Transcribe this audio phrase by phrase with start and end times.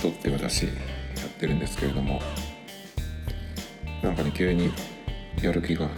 [0.00, 0.70] 撮って私や
[1.26, 2.20] ってるんですけれども
[4.02, 4.72] なんかね急に
[5.42, 5.88] やる気が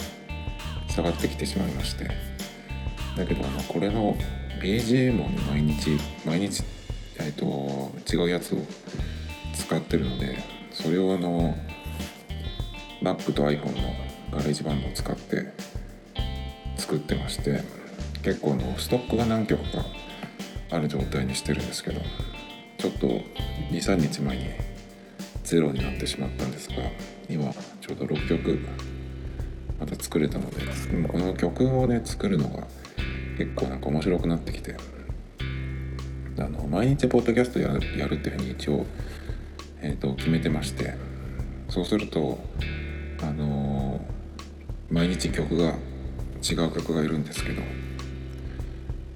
[0.88, 2.30] 下がってきてしまいまして。
[3.16, 4.16] だけどあのこれの
[4.62, 6.62] BGM を毎日毎日、
[7.18, 8.58] えーと、違うやつを
[9.54, 10.38] 使ってるので
[10.70, 11.56] それをあの
[13.02, 13.94] Mac と iPhone の
[14.30, 15.52] GarageBand を使って
[16.76, 17.62] 作ってまして
[18.22, 19.84] 結構のストックが何曲か
[20.70, 22.00] ある状態にしてるんですけど。
[22.80, 23.06] ちょっと
[23.72, 24.44] 23日前に
[25.44, 26.76] ゼロになってしまったんですが
[27.28, 28.58] 今ちょうど6曲
[29.78, 30.56] また作れたので
[31.06, 32.66] この曲をね作るのが
[33.36, 34.76] 結構なんか面白くなってきて
[36.38, 38.86] あの毎日ポッドキャストやるやるっていうふうに一応、
[39.82, 40.94] えーと、決めてまして
[41.68, 42.38] そうすると
[43.20, 45.74] あのー、毎日曲が
[46.42, 47.60] 違う曲がいるんですけど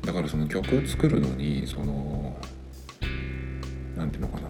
[0.03, 2.37] だからその曲を作るのにその
[4.05, 4.49] 何ていうのかな。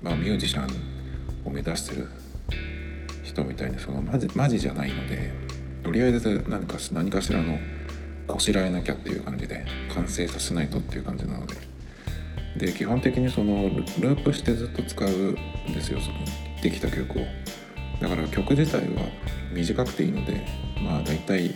[0.00, 0.66] まあミュージシャン
[1.44, 2.08] を目指してる
[3.24, 5.32] 人みたいにそのマジマジじゃないので
[5.82, 7.58] とりあえず何か何かしらの
[8.28, 11.56] こしらえなきゃっていう感じで完成させないとっていう感じなので。
[12.56, 15.36] で基本的にそのループしてずっと使うん
[15.72, 16.18] ですよその
[16.62, 17.26] できた曲を。
[18.00, 19.02] だから曲自体は
[19.52, 20.44] 短くていいので
[20.82, 21.54] まあ大体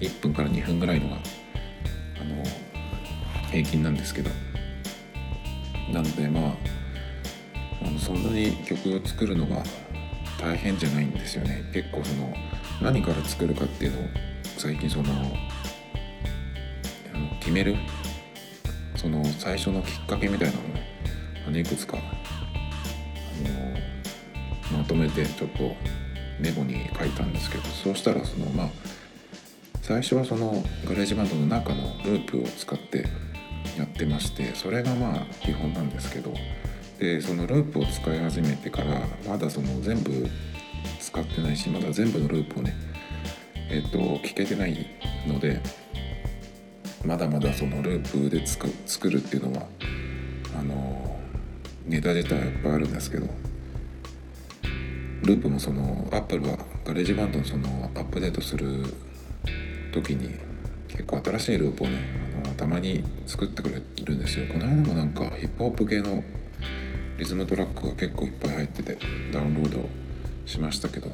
[0.00, 2.42] 1分から2分ぐらいのがあの
[3.50, 4.47] 平均なんですけど。
[5.92, 6.54] なのでまあ
[7.86, 9.62] あのそんなに曲を作るのが
[10.40, 11.68] 大変じゃないんですよね。
[11.72, 12.32] 結構その
[12.80, 14.02] 何から作るかっていうのを
[14.56, 15.16] 最近そのあ
[17.18, 17.74] の決める。
[18.98, 20.62] その最初のきっかけみたいなのを、
[21.46, 22.00] あのいくつかあ
[24.72, 25.76] のまとめてちょっと
[26.40, 28.70] メモに書いたんですけどそうしたらそのまあ
[29.82, 33.06] 最初はその GarageBand の中のループを使って
[33.78, 36.34] やってましてそれがまあ基本なんですけど
[36.98, 40.26] でそのループを使い始めてからまだその全部
[41.00, 42.74] 使ってないしまだ全部のループをね
[43.70, 44.86] えっ、と聞けてない
[45.26, 45.60] ので
[47.04, 49.66] まだまだそのループで作るっていうのは
[50.58, 51.20] あの
[51.86, 53.26] ネタ自体はいっぱいあるんですけど
[55.22, 58.84] ループもそのアップルはガレージバンドのそのアップデートする
[59.92, 60.34] 時に
[60.88, 61.98] 結構新しいループをね
[62.58, 64.46] たまに作ってくれるんですよ。
[64.52, 66.22] この間もなんかヒップホップ系の
[67.16, 68.98] リズムトラックが結構いっぱい入ってて
[69.32, 69.88] ダウンロード
[70.44, 71.08] しましたけど。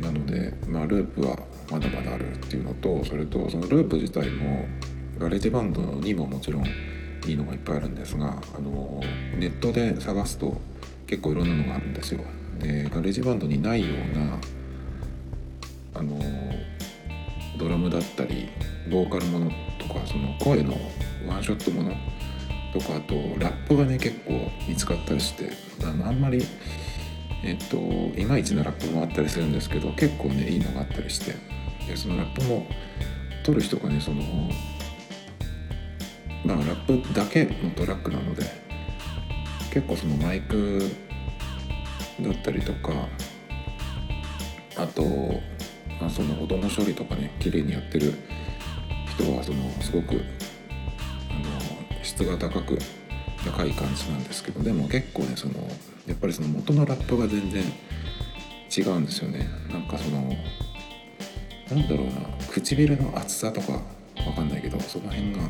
[0.00, 1.38] なのでまあループは
[1.70, 4.66] まだまだあるっていうのとそれとそのループ自体も
[5.18, 6.66] ガレージバンドにももちろん
[7.26, 9.00] いいのがいっぱいあるんですがあの
[9.38, 10.60] ネットで探すと
[11.06, 12.20] 結構いろんなのがあるんですよ。
[12.60, 14.38] でガレージバンドにないような
[15.94, 16.18] あの
[17.58, 18.48] ドラムだったり
[18.90, 19.50] ボーカルもの
[20.00, 20.74] かその声の
[21.26, 21.92] ワンショットもの
[22.72, 25.50] とかあとラップがね結構見つかったりして
[25.82, 26.44] あのあんまり
[27.42, 27.76] えっと
[28.18, 31.34] いまいちなラップもあったりするんですけど結構ねいいのがあったりして
[31.86, 32.66] でそのラップも
[33.44, 34.22] 撮る人がねその
[36.44, 38.44] まあラップだけのトラックなので
[39.72, 40.80] 結構そのマイク
[42.20, 43.08] だったりとか
[44.76, 45.02] あと、
[46.00, 48.14] まあ、その音の処理とかね綺麗にやってる
[49.16, 52.78] 人はそのすごくあの質が高く
[53.44, 55.54] 高い感じなんですけどでも結構ねその
[56.06, 57.62] やっぱりその元のラップが全然
[58.76, 59.48] 違うんですよね。
[59.72, 60.32] なんかその
[61.70, 62.12] なんだろうな
[62.50, 63.80] 唇の厚さとかわ
[64.34, 65.40] かんないけどその辺が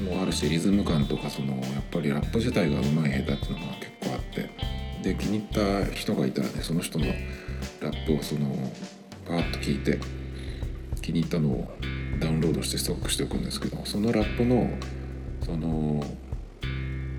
[0.00, 4.50] もうあるしリズム感とかそのやっぱりラップ自体がうまい下手っていうのが結構あって
[5.02, 7.06] で気に入った人がいたらねその人の
[7.80, 8.48] ラップをその
[9.26, 9.98] パーッと聞いて
[11.02, 11.70] 気に入ったのを
[12.18, 14.70] ダウンロードしてストックしておくんですけどそのラップの
[15.44, 16.04] その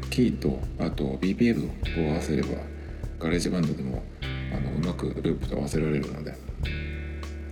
[0.10, 2.50] キーとあと BPM を合わせれば
[3.20, 4.04] ガレージバンドでも
[4.54, 6.36] あのうまくループと合わせられるので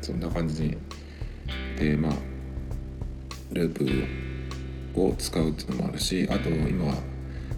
[0.01, 0.77] そんな感じに
[1.77, 2.13] でまあ
[3.51, 3.75] ルー
[4.93, 6.95] プを使うっていうのもあるしあと今は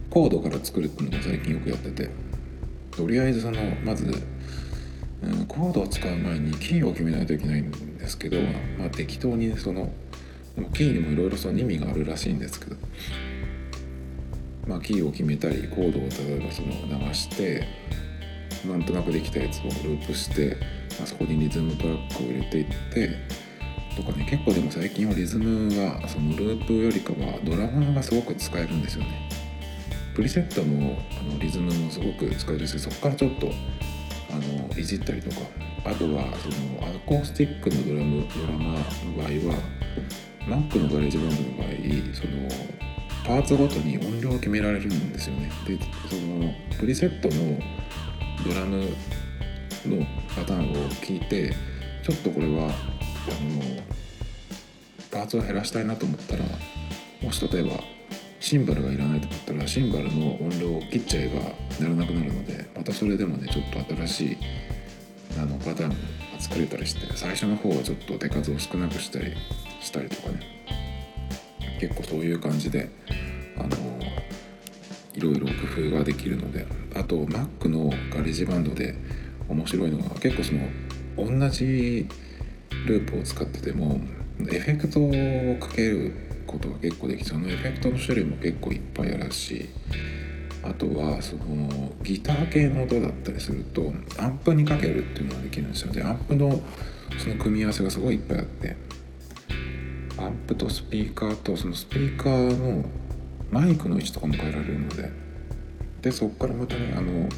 [0.09, 2.09] コードから作るっていうのも最近よくやってて
[2.91, 4.05] とりあえずそのまず、
[5.23, 8.41] うん、コードを使う前にキーを決めないといけないんでですけど、
[8.77, 9.91] まあ、適当にその
[10.73, 12.75] キーにもいろいろその意味があるらしいんですけど
[14.67, 17.67] まあキーを決めたりコードを例えばその流して
[18.67, 20.57] なんとなくできたやつをループして、
[20.97, 23.15] まあ、そこにリズムトラックを入れていって
[23.95, 29.29] とかね結構でも最近はリズムがそのループよりかはドラマがすごく使えるんですよね。
[30.15, 33.51] プリセットのあのリズムもすごく使えるしそこからちょっと
[34.31, 35.69] あのいじったりとか。
[35.85, 38.81] あとはそのアコースティックのドラムドラマーの
[39.17, 39.59] 場合は
[40.45, 41.69] Mac のガレージバンドの場合
[42.13, 42.47] その
[43.25, 45.49] パーツごとに音量を決められるんですよね。
[45.65, 45.77] で
[46.09, 47.59] そのプリセットの
[48.45, 48.89] ドラム
[49.85, 50.05] の
[50.35, 51.53] パターンを聞いて
[52.03, 52.73] ちょっとこれはあの
[55.11, 56.43] パーツを減らしたいなと思ったら
[57.21, 57.71] もし例えば
[58.39, 61.41] シンバルがいらないと思ったらシンバルの音量を切っちゃえば
[61.79, 64.37] 鳴らなくなるのでまたそれでもねちょっと新しい
[65.37, 65.95] あのパターンが
[66.39, 69.33] 作れたりして最初の方はちょっと手数を少なくしたり
[69.81, 70.39] したりとかね
[71.79, 72.89] 結構そういう感じで
[73.57, 73.69] あの
[75.13, 75.53] いろいろ工
[75.89, 76.65] 夫ができるので
[76.95, 78.95] あと Mac のガレージバンドで
[79.49, 82.07] 面白いのが結構その同じ
[82.85, 83.99] ループを使ってても
[84.49, 89.69] エフェクトをかけることが結構できそのエフェクトの種類も結構いっぱいあるし
[90.63, 95.93] あとはそのギター系の音だったりするとアンプにかけるっていうのができるんですよ。
[95.93, 96.59] でアンプの
[97.17, 98.75] その組み合わせがすごいいっぱいあって
[100.17, 102.83] アンプとスピーカーとそのスピーカーの
[103.51, 105.11] マイクの位置とかも変えられるので
[106.01, 107.29] でそこからまたねあの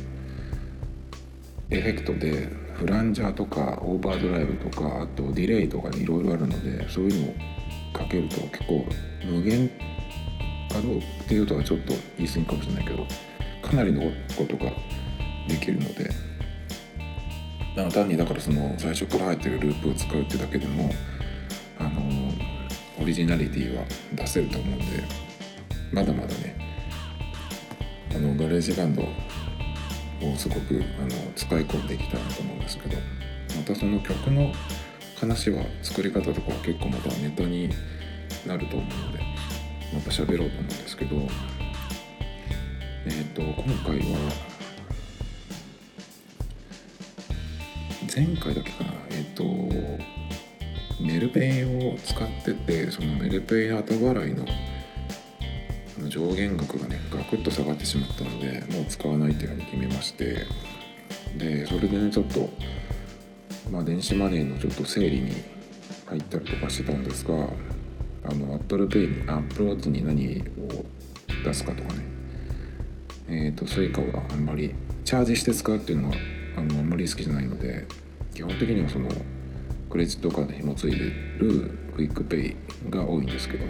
[1.70, 7.36] エフェクトでフランジャーとかオーバードライブとかあとディレイとかいろいろあるのでそういうのを
[7.94, 8.86] かけると結構
[9.26, 9.70] 無限
[10.72, 13.06] 可能っていうとはちょっと言い過ぎかもしれないけど
[13.62, 14.02] かなりの
[14.38, 14.72] ことが
[15.48, 16.10] できるので
[17.76, 20.92] だ単にだからその最初から入ってるループを使うってだけでも
[21.80, 22.02] あの
[23.02, 23.84] オリジナリティは
[24.14, 24.86] 出せると思うんで
[25.92, 26.56] まだまだね
[28.14, 32.98] あのガレージバンドをすごくあの使い込んでいきたいなと思うんですけど
[33.58, 34.52] またその曲の
[35.22, 37.70] 話は作り方とかは結構またネタに
[38.48, 39.20] なると思うので
[39.94, 41.16] また喋ろうと思うんですけど
[43.06, 44.18] えっ、ー、と今回は
[48.14, 49.44] 前回だけかなえっ、ー、と
[51.00, 54.44] メルペイを使っててそのメルペイ後払いの
[56.10, 60.48] 上限額がねガクッと下がってしまったのでもう使わないっていうふうに決めまして
[61.38, 62.50] でそれでねちょっと
[63.70, 65.32] まあ電子マネーのちょっと整理に
[66.08, 67.34] 入ったりとかしてたんですが
[68.24, 70.86] あの Apple Pay に Apple Watch に何を
[71.44, 72.06] 出すかとかね。
[73.28, 74.74] えっ、ー、と Suica はあんまり
[75.06, 76.16] チャージして使うっていうのは
[76.58, 77.86] あのあんまり好きじゃないので
[78.34, 79.10] 基本的にはその
[79.90, 81.06] クレジットカード紐付いて
[81.40, 82.56] るクイックペイ
[82.90, 83.66] が多いんですけど。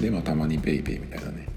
[0.00, 1.48] でまあたまに PayPay みたいなね、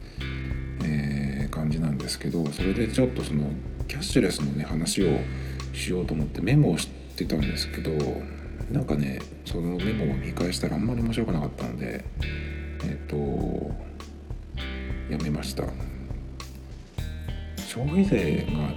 [0.83, 3.43] えー、感じなんですけどそれでちょっとその
[3.87, 5.19] キャッシュレスのね話を
[5.73, 7.91] しようと思ってメモをしてたんですけど
[8.71, 12.03] なんかねそのメモを見返したらあんまり面白くなかったんで
[12.83, 13.15] えっ、と
[15.09, 15.63] やめました。
[17.71, 18.75] 消費税が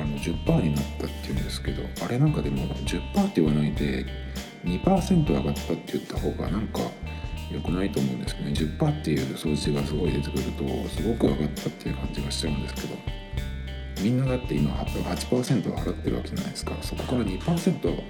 [0.00, 4.04] あの10%になったっていうんですけどあれなんかでも10%って言わないで
[4.64, 6.80] 2%上がったって言った方がなんか
[7.52, 8.54] 良くないと思うんですけどね。
[8.56, 13.20] 10%っていう数字がすごい出てくるとすごく上がったっていう感じがしちゃうんですけど。
[14.02, 16.72] みんなだって今8%払ってるわけじゃないですか。
[16.82, 18.02] そこから2%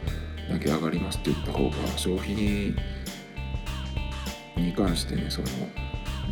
[0.48, 2.74] だけ上がりますって言った方が消費に
[4.56, 5.48] に関してねその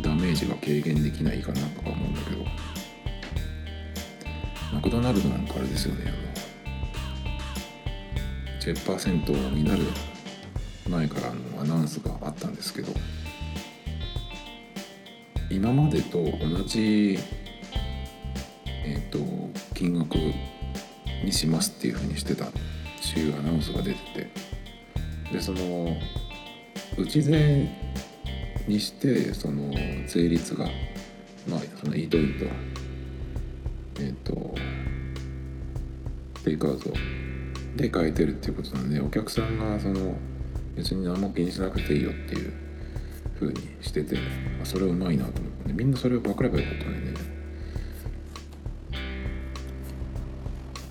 [0.01, 2.45] ダメージが軽減できないかなとか思うんだけど。
[4.71, 6.11] マクドナルドなんかあれですよねあ
[8.65, 9.83] の10%になる
[10.87, 12.93] 前からのアナウンスがあったんですけど
[15.49, 17.17] 今までと同じ
[18.93, 19.19] え、ー、と
[19.73, 20.15] 金額
[21.23, 22.47] にしますっていうふうにしてたっ
[23.13, 24.59] ていうアナウンスが出てて。
[25.31, 25.95] でその
[26.97, 27.69] 内税
[28.67, 29.73] にしてその
[30.07, 30.65] 税率が
[31.47, 32.45] まあそのイートインと
[34.01, 34.55] えっ、ー、と
[36.43, 36.91] テイクアウト
[37.75, 40.15] で変えてるっていうことなんでお客さんがその
[40.75, 42.53] 別に何も気にしなくていいよっていう
[43.39, 44.21] 風にしてて、ま
[44.63, 47.08] あ、それうまいなと思ってみんなそれをパクればよかったね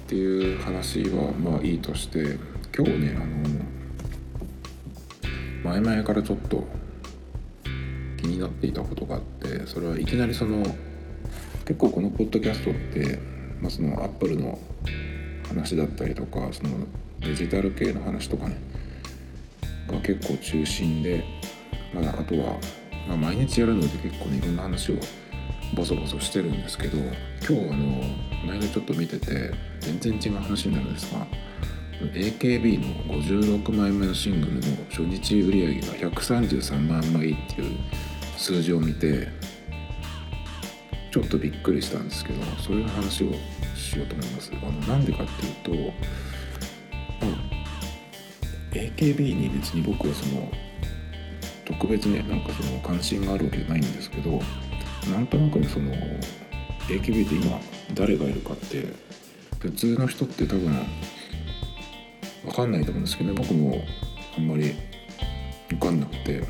[0.09, 2.38] っていう話はまあいいとして
[2.75, 3.19] 今日ねあ
[5.67, 6.67] の前々からちょっと
[8.17, 10.62] 気になっていたことがあってそれはいきなりその
[11.67, 13.19] 結構このポッドキャストって、
[13.61, 14.59] まあ、そのアップルの
[15.47, 16.87] 話だったりとかその
[17.21, 18.57] デジタル系の話とかね
[19.88, 21.23] が結構中心で、
[21.93, 22.59] まあ、あとは、
[23.07, 24.95] まあ、毎日やるので結構ねいろんな話を
[25.75, 27.14] ボソボソしてるんですけど今
[27.46, 28.02] 日あの
[28.46, 31.26] 前でちょっと見てて全然違う話になるんですが
[32.00, 37.78] AKB の56枚目のシングルの初日売り上げが133万枚っていう
[38.37, 39.28] 数字を見て
[41.10, 43.32] ちょっとびっくりしたんですけどそういう話を
[43.75, 44.52] しようと思います。
[44.54, 50.52] あのなんでかっていうと、まあ、AKB に別に僕はその
[51.64, 54.40] 特別ねなんかその関心があるわけじゃないんですけど
[55.07, 55.93] なんとなくその
[56.88, 57.61] AKB って今
[57.95, 58.87] 誰がいるかって
[59.59, 60.87] 普通の人って多分
[62.45, 63.83] 分かんないと思うんですけどね僕も
[64.37, 64.75] あんまり
[65.69, 66.43] 分かんなくて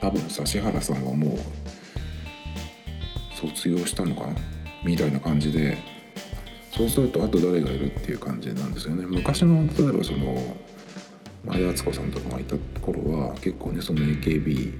[0.00, 1.38] 多分指原さんはもう
[3.34, 4.34] 卒業したのかな
[4.84, 5.78] みたいな感じで
[6.72, 9.04] そうするとあと誰がいるっていう感じなんですよね。
[9.06, 10.56] 昔の例えばその
[11.44, 14.72] 前田敦子さんとかがいた頃は結構ねその AKB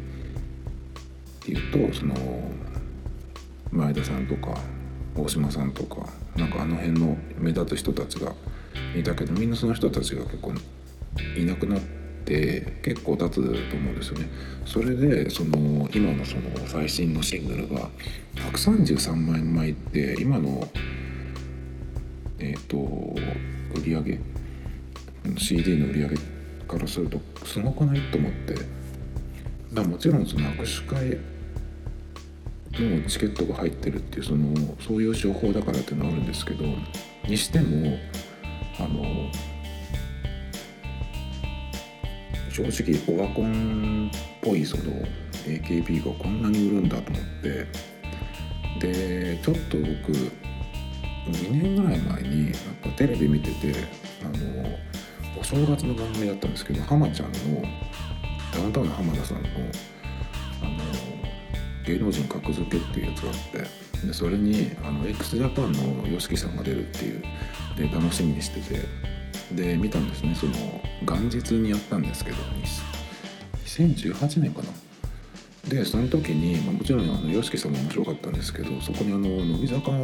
[1.42, 2.14] っていうとその
[3.72, 4.56] 前田さんとか
[5.16, 8.32] 大島さんとかなんかあの辺の目立つ人たちが
[8.96, 10.52] いたけどみんなその人たちが結構
[11.36, 11.80] いなくなっ
[12.24, 13.34] て結構経つ
[13.70, 14.28] と思うんですよね。
[14.64, 17.90] それでその今のその最新のシングルが
[18.36, 20.66] 133万枚って今の
[22.38, 22.76] えっ、ー、と
[23.74, 24.20] 売り上げ
[25.36, 26.16] CD の売り上げ
[26.68, 28.54] からするとすごくないと思って
[29.72, 31.18] だもちろんその握手会
[32.80, 36.64] のチケットが入ってるっていうそのそういう情報だからっていうのはあるんですけど
[37.28, 37.98] にしても
[38.78, 39.02] あの
[42.50, 44.84] 正直オワコンっぽいその
[45.46, 47.66] AKB がこんなに売るんだと思って
[48.80, 50.12] でちょっと僕
[51.28, 53.74] 2年ぐらい前になんかテレビ見てて
[54.22, 54.78] あの
[55.38, 57.62] お正月の番組だったんですけど浜ちゃんの
[58.52, 59.48] ダウンタウンの浜田さんの
[60.62, 61.01] あの
[61.86, 63.34] 芸能人格付けっていうやつがあっ
[64.00, 67.22] てでそれにあの x ジャパンの YOSHIKI さんが出るっていう
[67.76, 68.86] で楽しみにしてて
[69.52, 70.34] で見たんですね。
[70.34, 70.52] その
[71.02, 72.36] 元日にやったんですけど
[73.64, 74.68] 2018年かな。
[75.68, 79.98] でその時に、まあ、もちろんあの YOSHIKI さんも面白かったんですけどそこにあの乃木坂の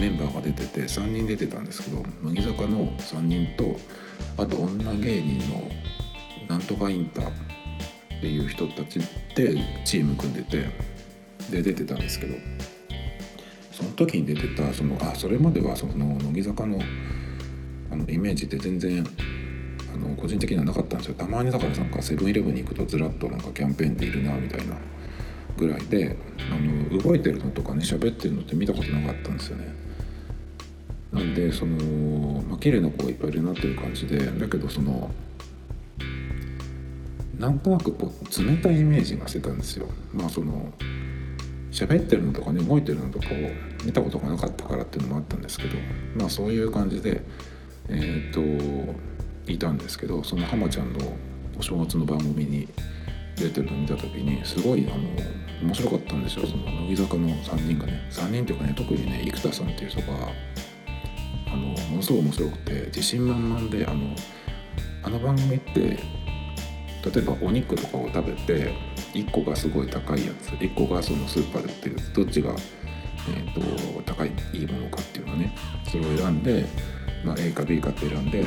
[0.00, 3.78] メンバーが出てて3人出てたんですけど乃木坂の3人と
[4.42, 5.70] あと女芸人の
[6.48, 8.98] なんとかインターっていう人たち
[9.36, 10.70] でチーム組んでて
[11.50, 12.34] で出てたんですけど
[13.72, 16.80] その時に出てたそのあそれまではその乃木坂の
[17.90, 19.06] あのイメージって全然
[19.94, 21.14] あの個人的にはなかったんですよ。
[21.14, 24.74] たまにだからなんかセブンイレブンに行くとずらっとなんかキャンペーンでいるなみたいな
[25.56, 26.16] ぐらいで
[26.50, 29.74] あの動いてるのとかね喋ってるのって見たことなかったんですよね。
[31.12, 35.10] なんでその、まあ綺麗な子がいっぱいいるなっていう感じでだけどその
[37.38, 39.86] なんとなくこう冷たいイメージがしてたんですよ。
[40.12, 40.72] まあその
[41.84, 43.30] 喋ってるのとかね動いてるのとかを
[43.84, 45.78] 見たことがなかったからっていうのもあったんですけど
[46.16, 47.22] まあそういう感じで
[47.88, 48.40] えっ、と
[49.50, 50.98] いたんですけどその浜ちゃんの
[51.58, 52.68] お正月の番組に
[53.36, 55.08] 出てるのを見た時にすごいあの
[55.62, 56.46] 面白かったんですよ。
[56.46, 60.06] その乃木坂の3人がね3人っていうかね特にね生田さんっていう人が
[61.46, 64.14] あのものすごい面白くて自信満々であの
[65.02, 65.98] あの番組って例
[67.16, 68.74] えばお肉とかを食べて
[69.14, 72.54] 1個がすごい高いやつ1個がそのスーパーで売ってるどっちが、
[73.28, 76.66] えーと、高いいいものかっていうのねそれを選んで、
[77.24, 78.44] まあ、A か B かって選んで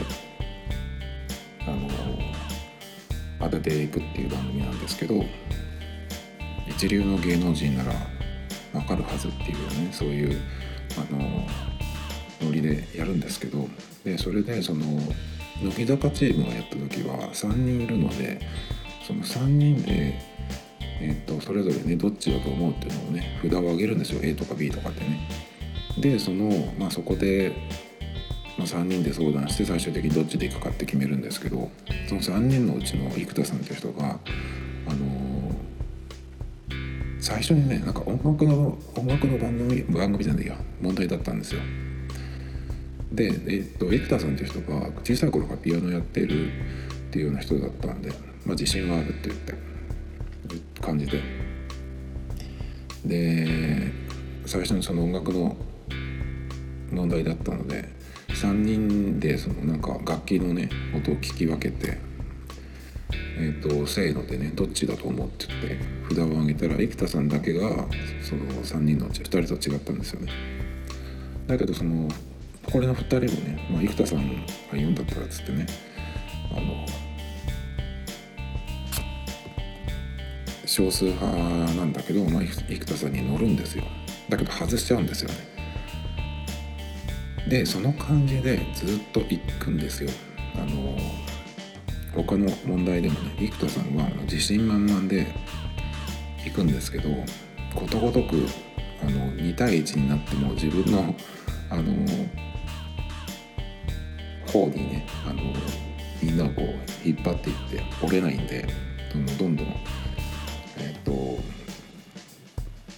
[1.61, 1.89] あの
[3.39, 5.23] 当てていくっていう番組なんですけど
[6.67, 7.93] 一流の芸能人なら
[8.73, 10.39] 分かるはずっていうねそういう
[10.97, 11.47] あの
[12.41, 13.67] ノリでやるんですけど
[14.03, 14.85] でそれでその
[15.61, 18.41] 乃木坂チームがやった時は3人いるので
[19.05, 20.19] その3人で、
[21.03, 25.27] えー、とそれぞれねどっちだと思うっていうのをね札を上げるんですよ A とか B とかってね。
[25.97, 27.51] でその、まあ、そこで、
[28.57, 31.69] まあ、3人で相談して最終的にどっちで行くかって決めるんですけど
[32.07, 34.19] その3人のうちの生田さんっていう人が
[34.87, 41.61] あのー、最初にねなんか音楽の音楽の番組番組じゃないや問題だったんですよ。
[43.11, 46.49] で、えーと、生田さんっていう人が小さい頃からピアノやってるっ
[47.11, 49.70] ていうような人だったんで、まあ、自信はあるって言って
[50.81, 51.21] 感じで。
[53.05, 53.91] で
[54.45, 55.55] 最初にその音楽の
[56.91, 57.89] 問題だったので
[58.29, 61.97] 3人でそのなんか楽器のね音を聞き分けて
[63.37, 65.77] えーと、せーのでねどっちだと思うって言って
[66.09, 67.69] 札を上げたら生田さんだけが
[68.21, 70.31] その3人のうち2人と違ったんですよね。
[71.47, 72.07] だけどその
[72.71, 75.65] これの2人もね、まあ、生田さんが言うんだったらっつってね
[76.51, 76.85] あの
[80.81, 81.25] 少数派
[81.75, 83.83] なんだけど、まあ、生田さんに乗るんですよ。
[84.29, 85.35] だけど外しちゃうんですよね。
[87.47, 90.09] でその感じでずっと行くんですよ。
[90.55, 90.97] あの
[92.15, 95.27] 他の問題でもね生田さんは自信満々で
[96.45, 97.09] 行くんですけど
[97.75, 98.45] ことごとく
[99.01, 101.15] あの2対1になっても自分の
[101.69, 101.83] あの
[104.47, 105.41] 方にねあの
[106.21, 108.67] みんなをこう引っ張っていって折れないんで
[109.13, 110.00] どんどんどんどん
[110.81, 111.11] えっ、と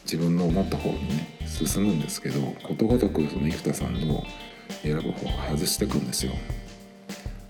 [0.04, 4.24] 自分の思った方にね進むんですけどことごとくその生田さんの
[4.82, 6.34] 選ぶ方を外していくんですよ。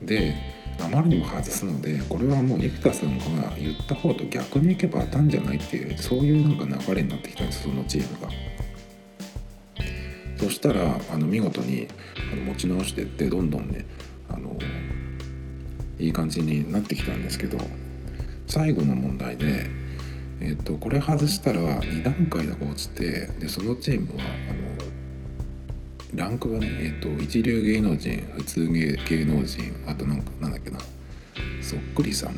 [0.01, 0.35] で
[0.79, 8.29] あまりにも外すのでこれはもう生田さんが言った方と逆にいけば当たんじゃないっていうそういうなんか流れになってきたんですそのチームが。
[10.37, 11.87] そしたらあの見事に
[12.33, 13.85] あの持ち直していってどんどんね
[14.29, 14.57] あの
[15.99, 17.57] いい感じになってきたんですけど
[18.47, 19.69] 最後の問題で、
[20.41, 30.79] えーと、これ外したら2段階だけ落ちてでそのチームはあのランクがね、えーと、一流芸能人普通芸芸能人あとなんかなんだっけな
[31.61, 32.35] そっくりさん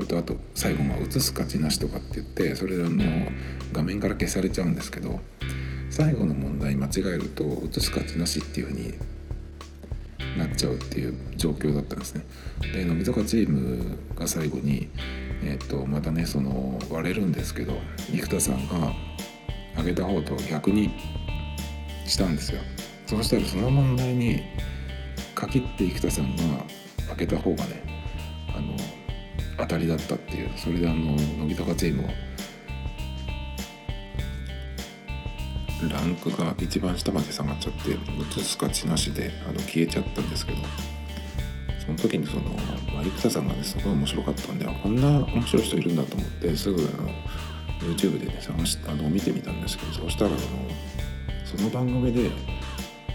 [0.00, 3.04] あとあと最後まあ映す価値なしとかって言ってそれあの
[3.72, 5.20] 画面から消されちゃうんですけど
[5.90, 8.94] 最後の問題間違えると映す価値なしっていうふうに
[10.36, 12.24] なっちゃうっていう状況だったんですね。
[12.60, 14.88] で乃木坂チームが最後に、
[15.46, 17.74] えー、とまたねその割れるんですけど
[18.10, 18.92] 生田さんが
[19.76, 20.90] 上げた方と逆に
[22.06, 22.60] したんですよ。
[23.06, 24.42] そうしたらその問題に
[25.34, 26.42] 限って生田さんが
[27.08, 27.82] 開けた方がね
[28.56, 28.74] あの
[29.58, 32.08] 当たりだったっていうそれであの乃木坂チームを
[35.90, 40.58] ランクが一番下まで下がっちゃって映す価値なしであの消えちゃったんですけど
[41.86, 42.42] その時にその、
[42.94, 47.08] まあ、生田さんがねすごい面白かったんでこんな面白い人いるんだと思ってすぐあの
[47.80, 50.38] YouTube でね探しあの見てみたんですけどそしたらあの
[51.44, 52.30] その番組で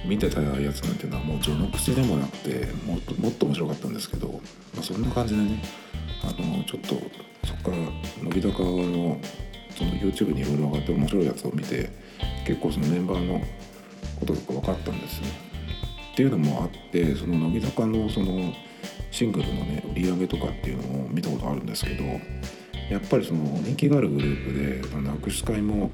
[0.06, 4.28] 見てたやつなんていうのはもう序の口でもなくてもっともっと面白かったんですけど、
[4.74, 5.62] まあ、そんな感じでね
[6.24, 6.96] あのちょっと
[7.46, 7.78] そこから
[8.24, 9.20] 乃木坂の
[9.76, 11.90] その YouTube にいろいろ上がって面白いやつを見て
[12.46, 13.42] 結構そのメンバーの
[14.20, 15.49] こととか分かったんですね。
[16.20, 18.54] っていうのもあってその乃木坂のその
[19.10, 22.04] シングルのね売り上げとかっていうのを見たことあるんですけど
[22.92, 25.92] やっぱりその人気があるグループであ握手会も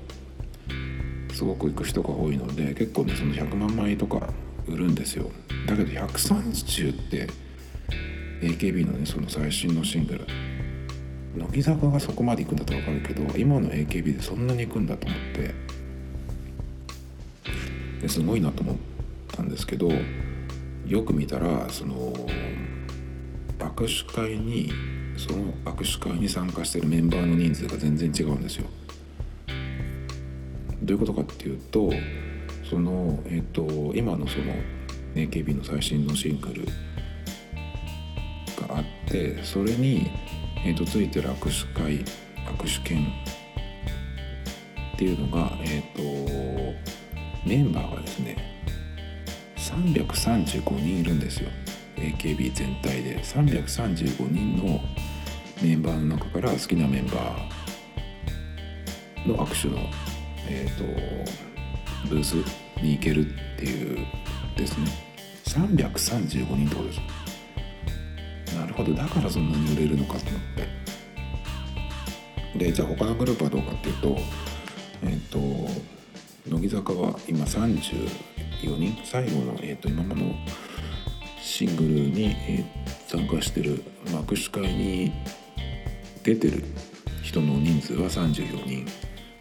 [1.32, 4.34] すごく行く人が多いので結構ねその100万枚とか
[4.68, 5.30] 売るんですよ。
[5.68, 7.28] だけど130って
[8.42, 10.26] AKB のねその最新のシングル。
[11.36, 15.54] 乃木坂がそこまで行くんだと分かるけど今の AKB でそんなに行くんだと思って
[18.02, 18.95] ですごいなと思って。
[19.36, 19.90] たんですけど
[20.88, 22.14] よく見たらその
[23.60, 24.72] 握手会に
[25.18, 28.68] その握手会に参加してるメンバーの人数が全然違うんですよ。
[30.82, 31.92] どういうことかっていうと
[32.70, 34.54] その、えーと、今のその
[35.16, 36.66] AKB の最新のシングル
[38.68, 40.12] があってそれに、
[40.66, 42.06] えーと、ついてる握手会
[42.60, 43.08] 握手券
[44.94, 46.74] っていうのがえっ、ー、と
[47.48, 48.55] メンバーがですね
[49.76, 51.50] 335人いるんですよ。
[51.96, 53.20] AKB 全体で。
[53.22, 54.80] 335人の
[55.62, 59.82] メンバーの中から好きなメンバーの握手の、
[60.48, 62.34] えーと、ブース
[62.82, 64.06] に行けるっていう
[64.56, 64.88] ですね。
[65.46, 67.00] 335人ってことです。
[68.56, 68.94] なるほど。
[68.94, 70.86] だからそんなに売れるのかと思って。
[72.58, 74.18] でじゃあ他のグループはどうかっていうと
[75.04, 75.40] えっ、ー、と
[76.50, 77.46] 乃木坂は今
[78.62, 80.34] 4人最後の、えーと、今までの
[81.42, 85.14] シングルに、えー、参加してる握手会に
[86.24, 86.64] 出てる
[87.22, 88.86] 人の人数は34人。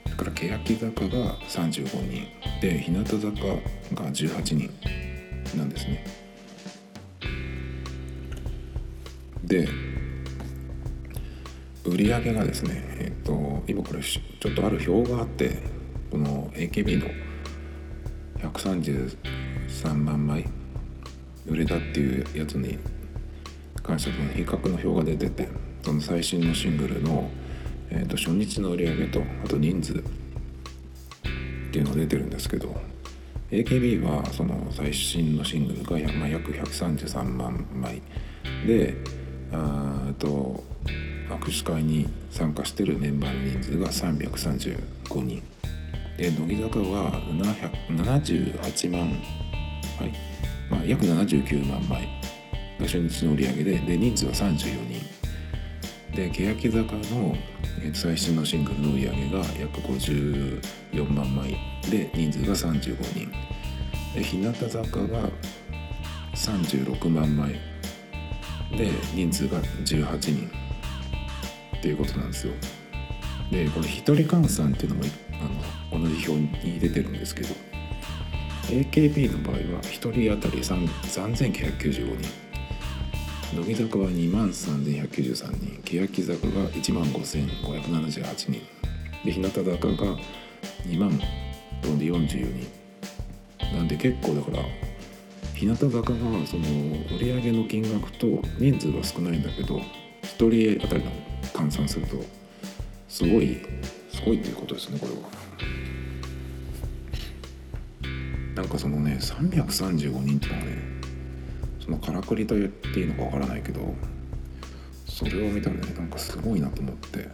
[0.04, 2.26] それから欅坂が35人。
[2.60, 4.70] で日向坂が18人
[5.56, 6.04] なんですね。
[9.44, 9.68] で
[11.84, 15.58] 売り上げがですねえっ、ー、と今これちょっとある表があって
[16.10, 17.06] この AKB の
[18.54, 20.46] 133万枚
[21.46, 22.78] 売れたっていうやつに
[23.82, 25.48] 関しての比較の表が出てて
[25.82, 27.28] その最新のシングルの、
[27.90, 29.96] えー、と初日の売り上げとあと人数っ
[31.70, 32.74] ていうのが出てるんですけど
[33.50, 38.00] AKB はその最新のシングルが、まあ、約133万枚
[38.66, 38.96] で
[39.52, 40.64] あと
[41.28, 45.53] 握手会に参加してるメンバーの人数が335人。
[46.16, 47.20] で乃木坂は
[47.90, 49.10] 78万
[50.00, 50.12] 枚、
[50.70, 52.08] まあ、約79万枚
[52.78, 54.56] が初日の売り上げでで人数は34
[54.88, 55.14] 人。
[56.14, 57.36] で欅坂の
[57.92, 61.56] 最新のシングルの売り上げが約54万枚
[61.90, 63.32] で人数が35人。
[64.14, 65.28] で日向坂が
[66.36, 67.54] 36万枚
[68.76, 70.50] で人数が18人
[71.76, 72.52] っていうことなんですよ。
[73.50, 75.02] でこれ一人換算っていうのも
[75.98, 77.54] 同じ表に出てるんですけど
[78.68, 82.44] AKB の場合は1人当たり3995人。
[83.54, 85.82] 乃木坂は2万3193人。
[85.84, 88.60] 欅坂が1万5578人。
[89.24, 89.76] で日向坂が
[90.86, 91.20] 2万
[91.82, 92.66] 44人。
[93.76, 94.64] なんで結構だから
[95.54, 96.04] 日向坂が
[96.46, 96.64] その
[97.16, 98.26] 売り上げの金額と
[98.58, 101.10] 人数は少ないんだけど1人当たりの
[101.52, 102.16] 換算すると
[103.08, 103.60] すごい
[104.10, 105.43] すごいっていうことですねこれは。
[108.54, 110.78] なんかそのね335人っていうのはね
[111.80, 113.94] そのからくりと言っていいのかわからないけど
[115.06, 117.28] それを見たらねなんかすごいなと思って。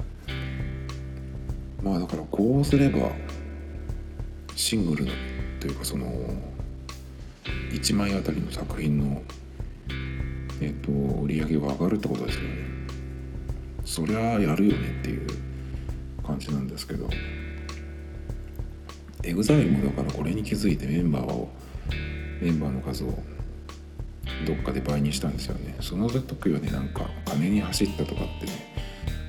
[1.83, 3.11] まあだからこうすれば
[4.55, 5.13] シングルの
[5.61, 6.07] というかその
[7.73, 9.23] 1枚あたりの作品の
[10.61, 12.51] えっ、と売り上げが上がるってことですよね。
[13.87, 15.27] そりゃやるよねっていう
[16.23, 17.09] 感じなんですけど。
[19.23, 21.49] EXILE もだからこれに気づいてメンバーを
[22.41, 23.19] メンバーの数を
[24.47, 25.77] どっかで倍にしたんですよね。
[25.81, 28.53] その時はねなんか金に走ったとかってね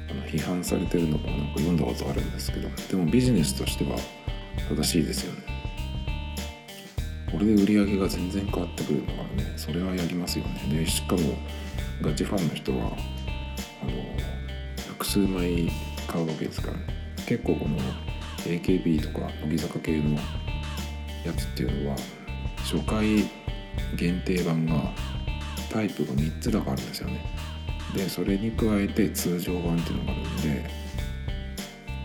[0.10, 3.98] あの批判されてるのもなんか読んだことあるんですけどでもビジネスとしては
[4.70, 5.42] 正しいですよね。
[7.32, 10.62] これで売り上げが全然変わってくるのからねそれはやりますよね。
[10.70, 11.22] でしかも
[12.02, 13.92] ガチファンの人はあの
[14.90, 15.70] 複数枚
[16.08, 16.84] 買うわけですからね。
[17.26, 17.78] 結構この
[18.46, 20.16] AKB とか乃木坂系の
[21.26, 21.98] やつっていうのは
[22.60, 23.30] 初回
[23.96, 24.92] 限定版が
[25.72, 27.26] タイプが3つだからあるんですよね。
[27.96, 30.70] でそれに加えて通常版っていうのがあるんで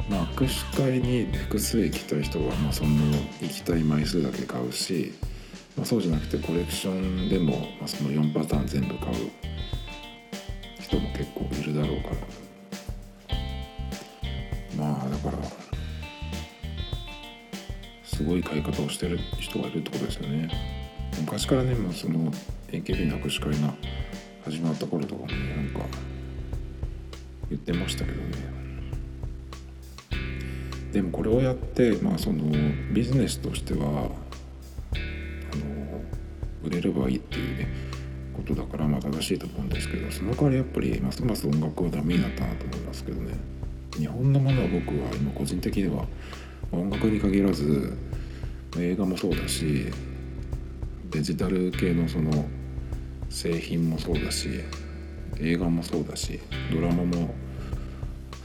[0.08, 2.90] まあ握手会に複数行きたい人は、まあ、その
[3.40, 5.12] 行きたい枚数だけ買うし、
[5.76, 9.30] まあ、そうじゃなくてコレクションでも、まあ、その4パターン全部買う
[10.80, 12.46] 人も結構いるだろうから。
[14.76, 15.65] まあだから
[18.16, 20.48] すごい買い方をしてる人がいるってことですよね。
[21.20, 22.32] 昔からね、まあ、その
[22.68, 23.74] AKB の握手会が
[24.42, 25.80] 始まった頃とかもねなんか
[27.50, 28.56] 言ってましたけどね。
[30.92, 32.44] でもこれをやって、まあ、その
[32.94, 36.00] ビジネスとしてはあの
[36.64, 37.68] 売れればいいっていうね
[38.34, 43.34] ことだからまあ正しいと思うんですけどその代わりやっぱりますます音楽はダメになったなと思いますけどね。
[43.98, 46.06] 日本のものは僕は今個人的には
[46.72, 47.96] 音楽に限らず
[48.78, 49.86] 映画もそうだし
[51.10, 52.46] デジタル系のその
[53.30, 54.48] 製品もそうだし
[55.40, 56.40] 映画もそうだし
[56.72, 57.34] ドラマも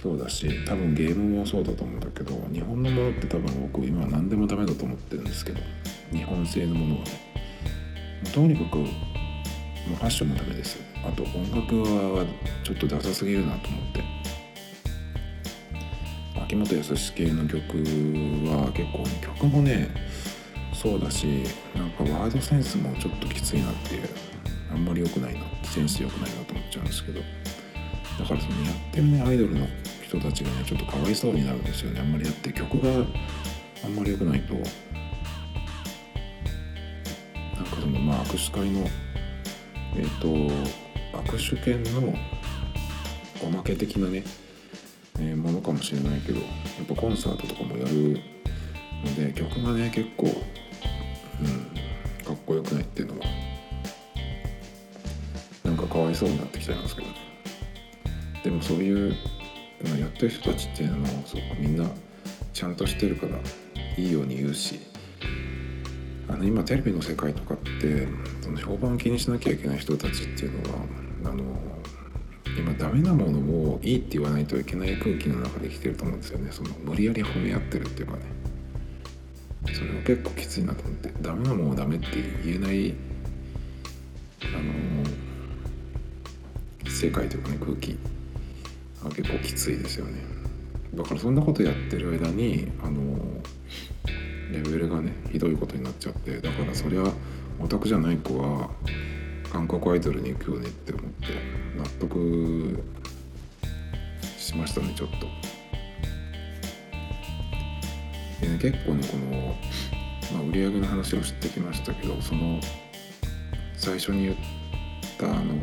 [0.02, 5.60] そうだし多分ゲームもそうだと思うんだけど日本のものって多分僕今何でもダメだと思ってるんですけど
[6.12, 7.32] 日本製のものはね。
[8.34, 10.80] とにかくファッションもダメです。
[11.04, 11.82] あと音楽
[12.16, 12.26] は
[12.64, 14.11] ちょっとダサすぎるなと思って。
[16.52, 17.78] 秋元康系の曲
[18.52, 19.90] は結構ね曲もね
[20.74, 24.10] そうだしなんかワードセンスもちょっときついなっていう
[24.70, 27.22] あんまり良くないなセンス良くないなと思っちゃうんですけど。
[27.22, 29.66] だからそのやってるねアイドルの
[30.04, 32.02] 人たちがねちょっとかわいそうになるんですよね。
[32.02, 32.90] あんまりやって曲が
[33.86, 34.56] あんまり良くないと。
[34.56, 34.64] なん
[37.66, 38.86] かそのまあ握手会の
[39.96, 40.28] えっ、ー、と
[41.18, 42.14] 握手券の
[43.42, 44.26] おまけ的なね、
[45.36, 46.46] ものかもしれないけどや
[46.84, 48.20] っぱコンサートとかもやる
[49.06, 53.26] ので曲がね結構うんかっこよくないっていうのは
[55.64, 57.16] なんかかわいそうになってきちゃいますけどね
[58.44, 59.16] でもそういう
[60.00, 61.90] やってる人たちっていうのはそうかみんな
[62.54, 63.38] ちゃんとしてるから
[63.98, 64.80] いいように言うし
[66.28, 68.08] あの今テレビの世界とかって
[68.42, 70.80] その評判を気にしなきゃいけない人たちっていうのは
[71.26, 71.44] あの
[72.62, 76.52] 今ダメなものをいいって言わないといけない空気の中で生きてると思うんですよね。
[76.52, 78.19] その無理やり褒め合ってるっていうかね。
[79.74, 81.12] それは結構きついなと思って。
[81.21, 82.08] ダメなものをダメって
[82.45, 82.93] 言えない
[84.43, 84.45] あ
[86.86, 87.97] の世界というかね空気
[89.15, 90.21] 結構きついですよね。
[90.93, 93.17] だからそんなことやってる間にあの
[94.52, 96.39] レベルがねひどいことになっちゃって。
[96.39, 97.04] だからそりゃ
[97.60, 98.69] オタクじゃない子は
[99.52, 101.51] 韓国アイドルに行くよねって思って。
[101.78, 102.84] 納得
[104.38, 105.52] しましたねちょっと。
[108.42, 109.56] でね結構ねこの、
[110.34, 112.60] まあ、売り上げの話をしてきましたけどその
[113.76, 114.36] 最初に言っ
[115.18, 115.56] たあの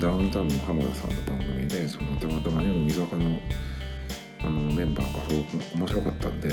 [0.00, 3.38] ダウンタウンの浜田さんの番組でそのたまたまね乃木坂の
[4.40, 6.48] あのメンバーがすごく面白かったんで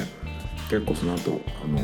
[0.70, 1.80] 結構その後あの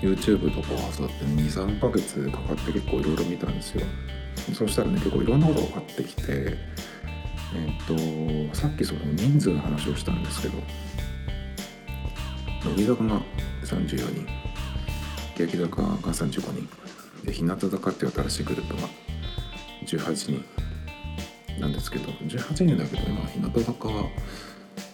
[0.00, 3.86] YouTube とかを挟って23ヶ月かかって結構いろいろ見たんですよ
[4.54, 6.22] そしたらね結構いろんなことが分かってきて
[7.54, 10.58] えっ、とさっきその人数の話をしたんですけど
[12.64, 13.22] 乃木坂が
[13.64, 14.26] 34人
[15.36, 16.68] 欅坂が35人
[17.24, 18.88] で日向坂っていう新しいグループが
[19.86, 20.44] 18人
[21.60, 24.04] なんですけど18人だけど今日向坂は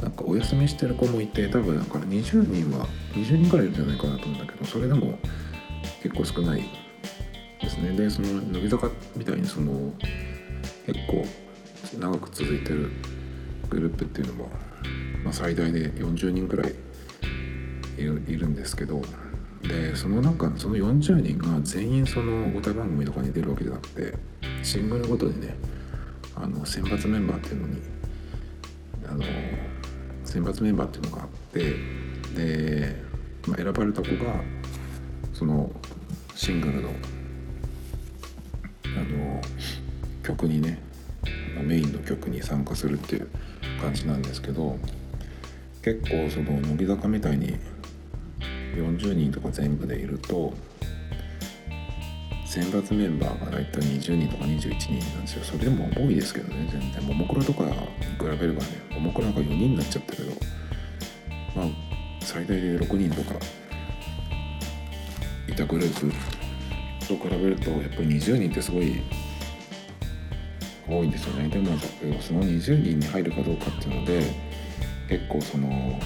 [0.01, 5.19] なんかお休みしてる子もいて多分だから20人は20人くらいいるんじゃないかなと思うんだけどそれでも
[6.03, 6.82] 結構少ない
[7.63, 7.97] ですね。
[7.97, 9.93] でその乃木坂みたいにその
[10.87, 11.25] 結構
[11.99, 12.91] 長く続いてる
[13.69, 14.51] グループっていうのは、
[15.25, 16.75] まあ、最大で40人くらい
[17.99, 19.01] いるんですけど
[19.63, 24.15] でその中その40人が全員その歌番組とかに出るわけじゃなくて
[24.63, 25.55] シングルごとにね
[26.35, 27.81] あの選抜メンバーっていうのに
[29.09, 29.23] あの
[30.25, 31.77] 選抜メンバーっていうのがあって
[32.35, 32.97] で、
[33.47, 34.41] まあ、選ばれた子が
[35.33, 35.71] その
[36.35, 36.91] シングルの
[38.97, 39.41] あの
[40.23, 40.79] 曲にね
[41.63, 43.29] メインの曲に参加するっていう
[43.81, 44.79] 感じなんですけど
[45.83, 47.57] 結構その乃木坂みたいに
[48.77, 50.53] 40人とか全部でいると
[52.47, 55.45] 選抜メンバーが大体20人とか21人なんですよ。
[55.45, 57.03] それでも多いですけどね全然。
[57.03, 57.79] ももクロとかに比
[58.21, 60.33] べればねももクロが4人になっちゃったけど
[61.57, 61.67] まあ
[62.21, 63.39] 最大で6人とか
[65.49, 66.13] いたグループ
[67.17, 69.03] と比べるとやっぱり20人ってすごい
[70.89, 71.49] 多いんですよね。
[71.49, 71.79] でも
[72.21, 74.23] その20人に入るかどうかっていうので
[75.09, 76.01] 結構そのやっ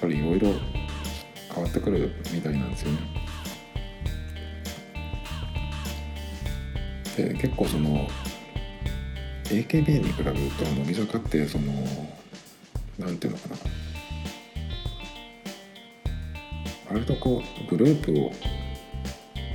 [0.00, 0.52] ぱりいろいろ
[1.52, 2.98] 変わってくるみたいなんですよね。
[7.16, 8.06] で結構その
[9.44, 11.72] AKB に比べると乃木坂ってその
[12.98, 13.56] 何ていうのかな。
[16.88, 18.32] 割とこうグループを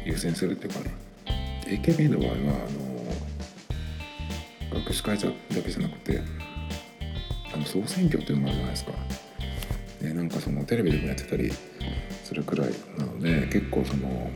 [0.06, 0.96] 優先するっていうかね
[1.66, 2.38] AKB の場合はあ
[4.74, 6.22] の学士会社だけじゃなくて
[7.54, 8.92] あの総選挙っていうのもあるじゃないですか。
[10.02, 11.52] でなんかそのテレビでもやってたり
[12.24, 14.30] するくらいなので結構その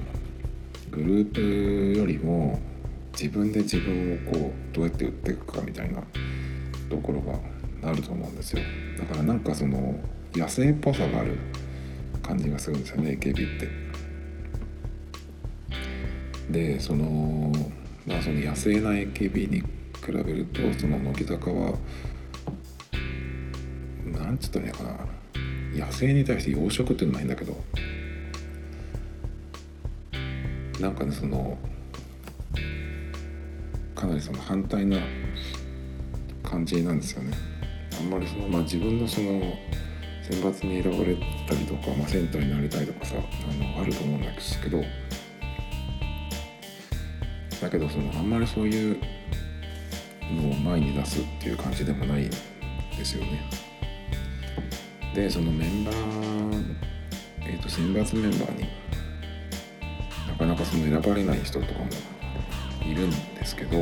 [0.92, 2.60] グループよりも
[3.14, 6.04] 自分で自分をこうどうやって売っていくかみたいな
[6.90, 8.62] ところがあると思うんですよ
[9.00, 10.00] だからなんかその
[10.36, 11.38] 野生っぽさがある
[12.22, 13.85] 感じがするんですよね AKB って。
[16.50, 17.52] でその
[18.06, 21.74] まあその野生な AKB に比べるとその乃木坂は
[24.06, 27.56] なんつったらいいのかな野生に対して養殖っていうのもいいんだけど
[30.80, 31.58] なんかねその
[33.96, 34.98] かなりその反対な
[36.44, 37.34] 感じなんですよね。
[38.00, 39.42] あんまりその、まあ、自分のその
[40.30, 41.16] 選抜に選ばれ
[41.48, 44.84] たりとか、まあ、センターになりたいとかさあのあると思うんですけど
[47.66, 49.00] だけどそのあんまりそういう
[50.32, 52.30] のを前に出すっていう感じでもない
[52.96, 53.50] ですよね。
[55.16, 56.76] でそのメンバー、
[57.42, 58.68] えーと、選抜メンバーに
[60.28, 61.88] なかなかその選ばれない人とかも
[62.86, 63.78] いるんですけど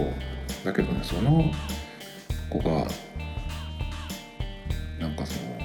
[0.64, 1.52] だけどねその
[2.50, 2.88] 子が
[4.98, 5.58] なんかその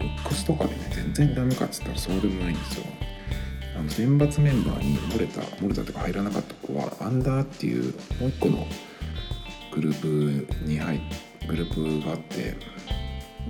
[0.00, 2.84] ルックスとかでね全然ダメかっつったらそうでもないんですよ。
[3.76, 8.66] あの選抜メンバーに漏れた漏れたっていうか入らなかった子はアンダーっていうもう一個の
[9.74, 11.00] グループに入
[11.48, 12.56] グループがあって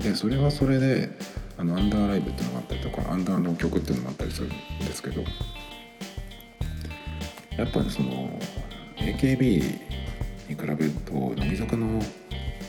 [0.02, 1.10] でそれはそれで
[1.58, 5.22] あのアンダーライブっていうのがあったりとかアンダーの曲っていうのがあったりするんですけど
[7.56, 8.38] やっぱりその
[8.96, 9.78] AKB
[10.48, 12.02] に比べると乃木坂の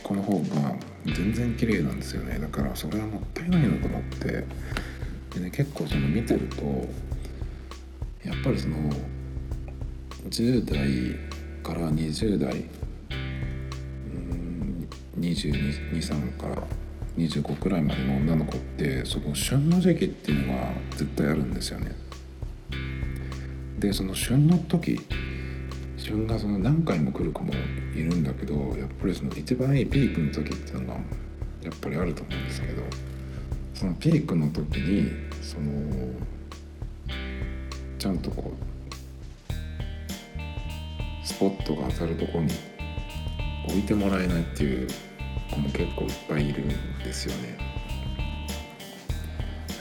[0.04, 2.38] 子の方が全然綺麗なんですよね。
[2.38, 4.46] だからそれはもったいないのと思って。
[5.34, 6.88] で、ね、結構その見てると
[8.26, 8.76] やっぱりその
[10.30, 10.84] 10代
[11.64, 12.66] から20代
[15.20, 16.64] 223から
[17.18, 21.96] 25くらいまでの女の子ってその旬の時期っていうのが絶対あるんですよね。
[23.80, 25.00] でその旬の時
[25.98, 27.54] 旬がその何回も来る子も
[27.96, 30.94] いるんだけどやっぱりその一番いいピークの時っていうのが
[31.64, 32.84] やっぱりあると思うんですけど
[33.74, 35.12] そのピークの時に
[35.42, 36.12] その
[38.06, 38.58] ちゃんとこう
[41.26, 42.54] スポットが当たるとこに
[43.68, 44.88] 置いてもらえないっていう
[45.50, 47.58] 子も結構いっぱいいるんですよね。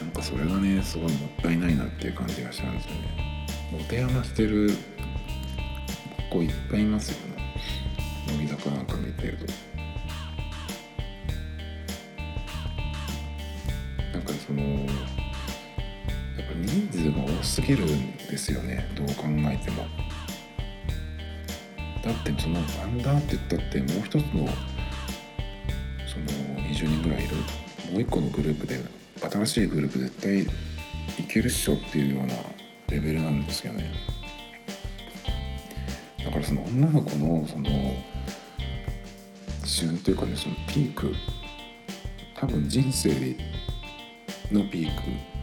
[0.01, 3.47] なんかそれがねすごいもったいないなっていう感じがしたんですよね。
[3.71, 4.71] 持て余してる
[6.31, 7.55] 構いっぱいいますよね
[8.27, 9.45] 乃木坂なんか見てると
[14.15, 14.87] なんかその
[16.55, 19.87] 人数が多すぎるんですよねどう考えても。
[22.03, 24.47] だってそのアンダーって言ったってもう一つの
[26.07, 26.27] その
[26.69, 27.37] 20人ぐらいいる。
[27.93, 28.81] もう一個のグループで
[29.21, 30.47] 新しいグループ絶対い
[31.29, 32.35] けるっしょっていうような
[32.89, 33.93] レベルなんですよね。
[36.25, 37.69] だからその女の子のその
[39.65, 41.15] 旬っていうかねそのピーク。
[42.37, 43.09] 多分人生
[44.51, 45.34] のピーク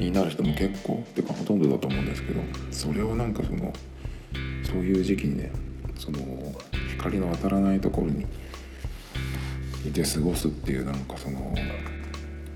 [0.00, 3.72] になる人も結構っていうかほとんどだと思うんですけどそれをなんかその
[4.64, 5.52] そういう時期にね
[5.96, 6.18] その
[6.90, 8.26] 光の当たらないところに
[9.86, 11.54] いて過ごすっていうなんかその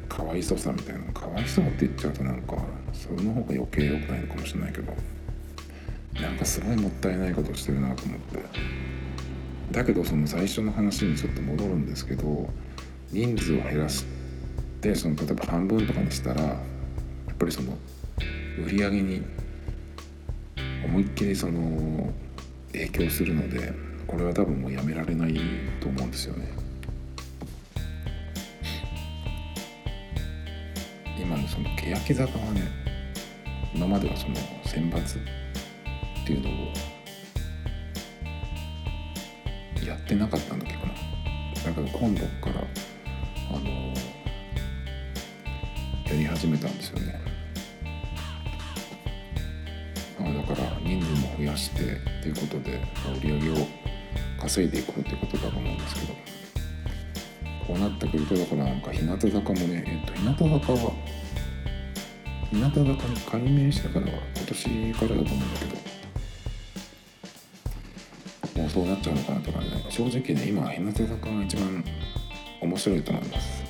[0.08, 2.56] かわいそさみたいなかわいそうって言っちゃうとなんか
[2.92, 4.94] その方が余計良くないのかもしれないけど
[6.20, 8.84] なんかすごいもったいないことをしてるなと思って。
[9.72, 12.48] だけどその最初の話にちょっと戻るんですけど
[13.10, 14.04] 人数を減らし
[14.80, 16.56] てその例えば半分とかにしたらや
[17.34, 17.76] っぱりその
[18.64, 19.22] 売り上げに
[20.84, 22.12] 思いっきりその
[22.72, 23.72] 影響するので
[24.06, 25.34] これは多分もうやめられない
[25.80, 26.48] と思うんですよね。
[31.18, 32.62] 今のその欅坂はね
[33.74, 36.52] 今まではその選抜っていうのを
[39.86, 40.92] やってなかったんだけかな
[41.64, 42.66] だから今度から
[43.50, 44.13] あの
[46.06, 47.20] やり始めたんですよね。
[50.20, 51.84] あだから人数も増やしてっ
[52.22, 52.80] ていうことで
[53.18, 53.66] 売り上げを
[54.40, 56.14] 稼いでいこうっていうことだと思うんですけど。
[57.66, 60.92] こうなってくるとだからなんか日向坂もねえっと日向坂は
[62.50, 65.94] 日向坂に改名してからは今年からだと思うんだけど。
[68.60, 71.84] もうそうなっちゃうのかなって感じで正直ね今日向坂が一番
[72.60, 73.63] 面白いと思います。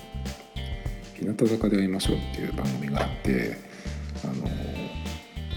[1.25, 3.57] 日向坂で会いましょうっていう番組があって
[4.23, 4.45] あの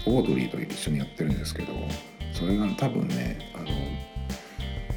[0.06, 1.72] オードリーと一緒にやってるんですけど
[2.32, 3.66] それが多分ねあの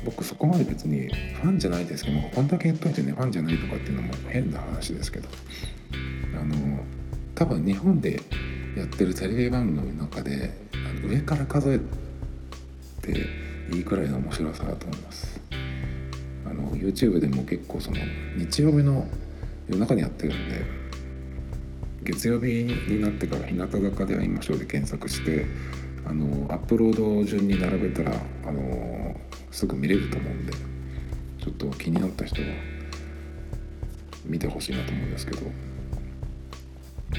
[0.05, 5.27] 僕そこまで別にファンじゃないですけどこんだけ言っといてねファンじゃないとかっていうのも変な話ですけど
[6.39, 6.55] あの
[7.35, 8.21] 多分日本で
[8.77, 10.51] やってるテレビ番組の中で
[11.03, 11.79] 上から数え
[13.01, 15.41] ていいくらいの面白さだと思います。
[16.45, 17.97] あの YouTube でも結構その
[18.37, 19.07] 日曜日の
[19.71, 20.65] 夜中にやってるんで
[22.03, 25.45] 月曜日になってから日向坂で会いましょうで検索して
[26.05, 28.11] あのアップロード順に並べたら
[28.45, 29.15] あの
[29.51, 32.47] すぐ見れると思うんでちょっと気になった人は
[34.25, 35.41] 見てほしいなと思うんですけど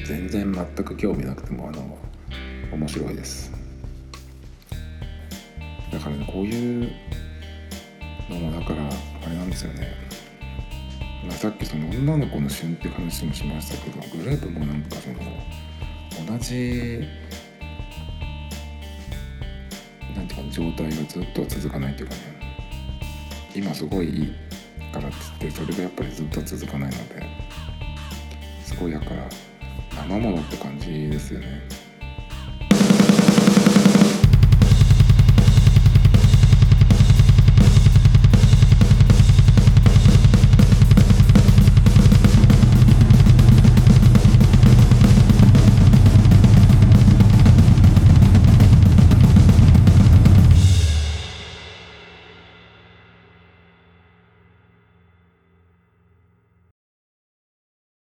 [0.07, 1.99] 全然全く興味なくてもあの
[2.73, 3.53] 面白いです。
[5.93, 6.91] だからねこういう
[8.31, 9.89] のもだからあれなんですよね、
[11.31, 15.17] さっきその女の子の旬って話もしましたけどグループもなんかその
[16.27, 17.01] 同じ
[20.15, 22.43] なんていうか状態がずっと続かないっていうかね。
[23.55, 24.33] 今すごいいい
[24.93, 27.23] からっつってそれがやっぱりずっと続かないので
[28.65, 29.29] すごいだから
[29.95, 31.63] 生ものって感じですよね。